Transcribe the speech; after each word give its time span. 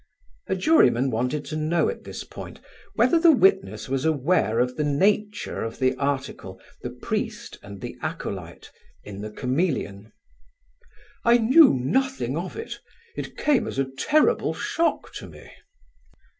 A 0.47 0.55
juryman 0.55 1.11
wanted 1.11 1.45
to 1.45 1.55
know 1.55 1.87
at 1.87 2.05
this 2.05 2.23
point 2.23 2.59
whether 2.95 3.19
the 3.19 3.31
witness 3.31 3.87
was 3.87 4.03
aware 4.03 4.57
of 4.57 4.75
the 4.75 4.83
nature 4.83 5.61
of 5.63 5.77
the 5.77 5.93
article, 5.97 6.59
"The 6.81 6.89
Priest 6.89 7.59
and 7.61 7.79
the 7.81 7.95
Acolyte," 8.01 8.71
in 9.03 9.21
The 9.21 9.29
Chameleon. 9.29 10.11
"I 11.23 11.37
knew 11.37 11.75
nothing 11.75 12.35
of 12.35 12.57
it; 12.57 12.79
it 13.15 13.37
came 13.37 13.67
as 13.67 13.77
a 13.77 13.85
terrible 13.95 14.55
shock 14.55 15.13
to 15.17 15.27
me." 15.29 15.51